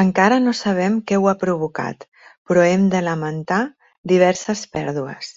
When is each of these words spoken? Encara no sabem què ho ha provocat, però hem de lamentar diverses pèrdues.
Encara 0.00 0.38
no 0.46 0.54
sabem 0.60 0.96
què 1.10 1.20
ho 1.20 1.30
ha 1.32 1.36
provocat, 1.44 2.04
però 2.50 2.64
hem 2.72 2.88
de 2.96 3.04
lamentar 3.10 3.62
diverses 4.14 4.66
pèrdues. 4.78 5.32